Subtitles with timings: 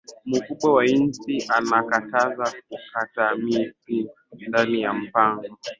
[0.27, 3.97] Mukubwa wa inchi ana kataza ku kata michi
[4.47, 5.45] ndani ya mpango